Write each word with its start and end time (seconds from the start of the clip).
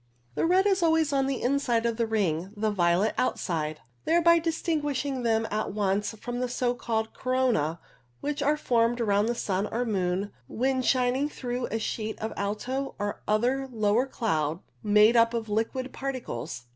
The 0.33 0.47
red 0.47 0.65
is 0.65 0.81
always 0.81 1.13
on 1.13 1.27
the 1.27 1.43
inside 1.43 1.85
of 1.85 1.97
the 1.97 2.07
ring, 2.07 2.51
the 2.57 2.71
violet 2.71 3.13
outside, 3.19 3.81
thereby 4.05 4.39
distinguishing 4.39 5.21
them 5.21 5.47
at 5.51 5.73
once 5.73 6.15
from 6.19 6.39
the 6.39 6.49
so 6.49 6.73
called 6.73 7.13
coronae, 7.13 7.77
which 8.19 8.41
are 8.41 8.57
formed 8.57 8.99
around 8.99 9.27
the 9.27 9.35
sun 9.35 9.67
or 9.67 9.85
moon 9.85 10.31
when 10.47 10.81
shining 10.81 11.29
through 11.29 11.67
a 11.67 11.77
sheet 11.77 12.19
of 12.19 12.33
alto 12.35 12.95
or 12.97 13.21
other 13.27 13.69
lower 13.71 14.07
cloud 14.07 14.61
made 14.81 15.15
up 15.15 15.35
of 15.35 15.49
liquid 15.49 15.93
par 15.93 16.13
ticles. 16.13 16.63